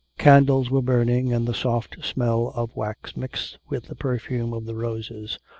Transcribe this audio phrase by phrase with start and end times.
[0.17, 4.73] Candles were burning, and the soft smell of wax mixed with the perfume of the
[4.73, 5.37] roses.